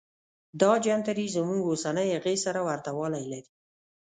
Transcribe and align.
دا 0.61 0.71
جنتري 0.85 1.27
زموږ 1.35 1.61
اوسنۍ 1.67 2.07
هغې 2.15 2.35
سره 2.45 2.59
ورته 2.67 2.89
والی 2.97 3.23
لري. 3.31 3.49